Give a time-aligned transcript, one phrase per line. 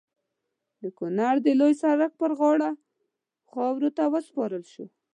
[0.81, 2.69] د کونړ د لوی سړک پر غاړه
[3.51, 4.85] خاورو ته وسپارل شو.